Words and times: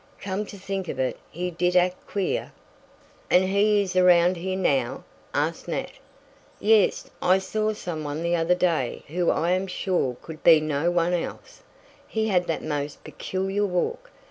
Come 0.19 0.47
to 0.47 0.57
think 0.57 0.87
of 0.87 0.97
it 0.97 1.19
he 1.29 1.51
did 1.51 1.75
act 1.75 2.07
queer!" 2.07 2.53
"And 3.29 3.43
he 3.43 3.83
is 3.83 3.95
around 3.95 4.35
here 4.35 4.57
now?" 4.57 5.03
asked 5.31 5.67
Nat. 5.67 5.91
"Yes, 6.59 7.11
I 7.21 7.37
saw 7.37 7.73
some 7.73 8.03
one 8.03 8.23
the 8.23 8.35
other 8.35 8.55
day 8.55 9.03
whom 9.09 9.29
I 9.29 9.51
am 9.51 9.67
sure 9.67 10.17
could 10.23 10.43
be 10.43 10.59
no 10.59 10.89
one 10.89 11.13
else. 11.13 11.61
He 12.07 12.29
had 12.29 12.47
the 12.47 12.59
most 12.61 13.03
peculiar 13.03 13.67
walk. 13.67 14.09